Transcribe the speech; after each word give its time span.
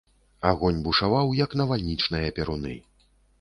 Агонь 0.51 0.79
бушаваў, 0.87 1.29
як 1.43 1.53
навальнічныя 1.61 2.33
перуны. 2.41 2.75